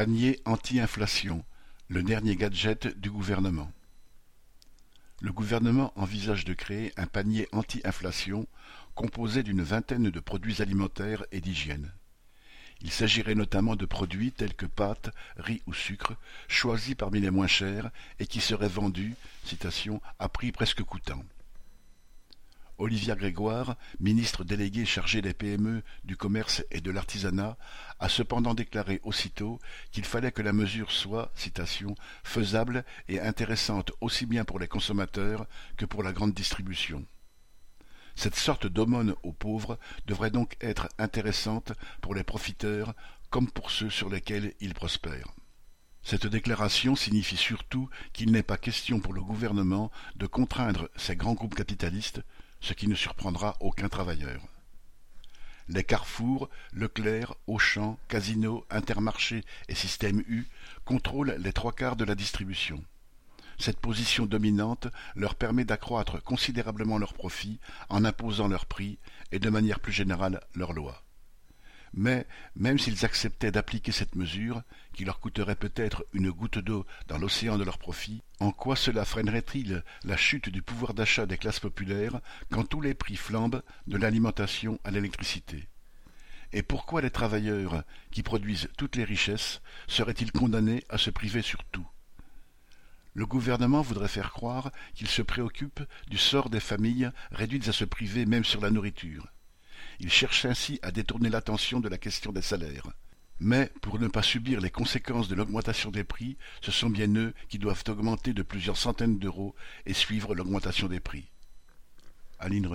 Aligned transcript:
Panier 0.00 0.40
anti-inflation, 0.46 1.44
le 1.88 2.02
dernier 2.02 2.34
gadget 2.34 2.98
du 2.98 3.10
gouvernement. 3.10 3.70
Le 5.20 5.30
gouvernement 5.30 5.92
envisage 5.94 6.46
de 6.46 6.54
créer 6.54 6.94
un 6.96 7.04
panier 7.04 7.48
anti-inflation 7.52 8.46
composé 8.94 9.42
d'une 9.42 9.60
vingtaine 9.60 10.08
de 10.08 10.20
produits 10.20 10.62
alimentaires 10.62 11.26
et 11.32 11.42
d'hygiène. 11.42 11.92
Il 12.80 12.90
s'agirait 12.90 13.34
notamment 13.34 13.76
de 13.76 13.84
produits 13.84 14.32
tels 14.32 14.54
que 14.54 14.64
pâtes, 14.64 15.10
riz 15.36 15.60
ou 15.66 15.74
sucre, 15.74 16.16
choisis 16.48 16.94
parmi 16.94 17.20
les 17.20 17.30
moins 17.30 17.46
chers 17.46 17.90
et 18.18 18.26
qui 18.26 18.40
seraient 18.40 18.68
vendus, 18.68 19.16
à 20.18 20.30
prix 20.30 20.50
presque 20.50 20.82
coûtant. 20.82 21.22
Olivia 22.80 23.14
Grégoire, 23.14 23.76
ministre 24.00 24.42
déléguée 24.42 24.86
chargée 24.86 25.20
des 25.20 25.34
PME, 25.34 25.82
du 26.04 26.16
commerce 26.16 26.64
et 26.70 26.80
de 26.80 26.90
l'artisanat, 26.90 27.58
a 27.98 28.08
cependant 28.08 28.54
déclaré 28.54 29.00
aussitôt 29.04 29.60
qu'il 29.92 30.06
fallait 30.06 30.32
que 30.32 30.40
la 30.40 30.54
mesure 30.54 30.90
soit, 30.90 31.30
citation, 31.34 31.94
faisable 32.24 32.86
et 33.06 33.20
intéressante 33.20 33.92
aussi 34.00 34.24
bien 34.24 34.46
pour 34.46 34.58
les 34.58 34.66
consommateurs 34.66 35.46
que 35.76 35.84
pour 35.84 36.02
la 36.02 36.14
grande 36.14 36.32
distribution. 36.32 37.04
Cette 38.16 38.36
sorte 38.36 38.66
d'aumône 38.66 39.14
aux 39.22 39.32
pauvres 39.32 39.78
devrait 40.06 40.30
donc 40.30 40.56
être 40.62 40.88
intéressante 40.98 41.74
pour 42.00 42.14
les 42.14 42.24
profiteurs 42.24 42.94
comme 43.28 43.50
pour 43.50 43.70
ceux 43.70 43.90
sur 43.90 44.08
lesquels 44.08 44.54
ils 44.60 44.74
prospèrent. 44.74 45.34
Cette 46.02 46.26
déclaration 46.26 46.96
signifie 46.96 47.36
surtout 47.36 47.90
qu'il 48.14 48.32
n'est 48.32 48.42
pas 48.42 48.56
question 48.56 49.00
pour 49.00 49.12
le 49.12 49.22
gouvernement 49.22 49.90
de 50.16 50.26
contraindre 50.26 50.88
ces 50.96 51.14
grands 51.14 51.34
groupes 51.34 51.54
capitalistes, 51.54 52.22
ce 52.60 52.72
qui 52.72 52.88
ne 52.88 52.94
surprendra 52.94 53.56
aucun 53.60 53.88
travailleur. 53.88 54.42
Les 55.68 55.84
Carrefour, 55.84 56.50
Leclerc, 56.72 57.34
Auchan, 57.46 57.98
Casino, 58.08 58.66
Intermarché 58.70 59.44
et 59.68 59.74
Système 59.74 60.20
U 60.26 60.48
contrôlent 60.84 61.36
les 61.38 61.52
trois 61.52 61.72
quarts 61.72 61.96
de 61.96 62.04
la 62.04 62.16
distribution. 62.16 62.82
Cette 63.58 63.78
position 63.78 64.26
dominante 64.26 64.88
leur 65.14 65.34
permet 65.34 65.64
d'accroître 65.64 66.22
considérablement 66.22 66.98
leurs 66.98 67.14
profits 67.14 67.60
en 67.88 68.04
imposant 68.04 68.48
leurs 68.48 68.66
prix 68.66 68.98
et 69.32 69.38
de 69.38 69.50
manière 69.50 69.80
plus 69.80 69.92
générale 69.92 70.40
leurs 70.54 70.72
lois. 70.72 71.04
Mais, 71.92 72.26
même 72.54 72.78
s'ils 72.78 73.04
acceptaient 73.04 73.50
d'appliquer 73.50 73.90
cette 73.90 74.14
mesure, 74.14 74.62
qui 74.92 75.04
leur 75.04 75.18
coûterait 75.18 75.56
peut-être 75.56 76.04
une 76.12 76.30
goutte 76.30 76.58
d'eau 76.58 76.86
dans 77.08 77.18
l'océan 77.18 77.58
de 77.58 77.64
leurs 77.64 77.78
profits, 77.78 78.22
en 78.38 78.52
quoi 78.52 78.76
cela 78.76 79.04
freinerait-il 79.04 79.82
la 80.04 80.16
chute 80.16 80.48
du 80.48 80.62
pouvoir 80.62 80.94
d'achat 80.94 81.26
des 81.26 81.38
classes 81.38 81.60
populaires 81.60 82.20
quand 82.50 82.64
tous 82.64 82.80
les 82.80 82.94
prix 82.94 83.16
flambent, 83.16 83.62
de 83.88 83.96
l'alimentation 83.96 84.78
à 84.84 84.90
l'électricité? 84.90 85.66
Et 86.52 86.62
pourquoi 86.62 87.00
les 87.00 87.10
travailleurs, 87.10 87.84
qui 88.10 88.22
produisent 88.22 88.68
toutes 88.76 88.96
les 88.96 89.04
richesses, 89.04 89.60
seraient-ils 89.86 90.32
condamnés 90.32 90.84
à 90.88 90.98
se 90.98 91.10
priver 91.10 91.42
sur 91.42 91.64
tout? 91.64 91.86
Le 93.14 93.26
gouvernement 93.26 93.82
voudrait 93.82 94.08
faire 94.08 94.30
croire 94.30 94.70
qu'il 94.94 95.08
se 95.08 95.22
préoccupe 95.22 95.80
du 96.08 96.18
sort 96.18 96.50
des 96.50 96.60
familles 96.60 97.10
réduites 97.32 97.68
à 97.68 97.72
se 97.72 97.84
priver 97.84 98.26
même 98.26 98.44
sur 98.44 98.60
la 98.60 98.70
nourriture. 98.70 99.26
Il 100.00 100.10
cherche 100.10 100.46
ainsi 100.46 100.80
à 100.82 100.90
détourner 100.90 101.28
l'attention 101.28 101.78
de 101.78 101.88
la 101.88 101.98
question 101.98 102.32
des 102.32 102.42
salaires. 102.42 102.90
Mais, 103.38 103.70
pour 103.80 103.98
ne 103.98 104.08
pas 104.08 104.22
subir 104.22 104.60
les 104.60 104.70
conséquences 104.70 105.28
de 105.28 105.34
l'augmentation 105.34 105.90
des 105.90 106.04
prix, 106.04 106.36
ce 106.62 106.72
sont 106.72 106.90
bien 106.90 107.14
eux 107.16 107.34
qui 107.48 107.58
doivent 107.58 107.84
augmenter 107.88 108.32
de 108.32 108.42
plusieurs 108.42 108.76
centaines 108.76 109.18
d'euros 109.18 109.54
et 109.86 109.94
suivre 109.94 110.34
l'augmentation 110.34 110.88
des 110.88 111.00
prix. 111.00 111.30
Aline. 112.38 112.68